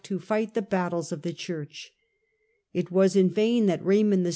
[0.03, 1.91] to fight the battles of the Church.
[2.73, 4.29] It was in vain that Kaymond VI.